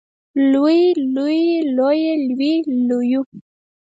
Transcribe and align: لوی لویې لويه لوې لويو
لوی 0.51 0.81
لویې 1.15 1.55
لويه 1.77 2.13
لوې 2.29 2.53
لويو 2.87 3.21